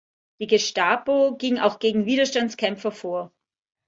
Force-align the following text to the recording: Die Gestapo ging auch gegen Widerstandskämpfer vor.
Die 0.39 0.47
Gestapo 0.47 1.35
ging 1.37 1.59
auch 1.59 1.77
gegen 1.77 2.07
Widerstandskämpfer 2.07 2.91
vor. 2.91 3.31